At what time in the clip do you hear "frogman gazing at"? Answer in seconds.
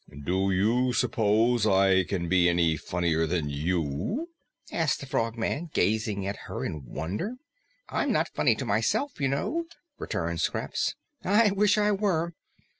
5.05-6.35